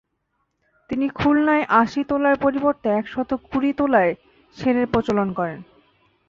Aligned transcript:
তিনি 0.89 1.05
খুলনায় 1.09 1.65
আশি 1.81 2.01
তোলার 2.03 2.35
পরিবর্তে 2.41 2.87
একশত 2.91 3.29
কুড়ি 3.49 3.71
তোলায় 3.73 4.11
সের-এর 4.57 4.87
প্রচলন 4.87 5.27
করেন। 5.33 5.59